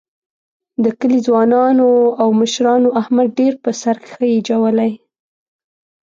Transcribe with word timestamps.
د 0.83 0.85
کلي 0.99 1.19
ځوانانو 1.27 1.89
او 2.21 2.29
مشرانو 2.41 2.89
احمد 3.01 3.27
ډېر 3.39 3.53
په 3.63 3.71
سر 3.81 3.95
خېجولی. 4.11 4.91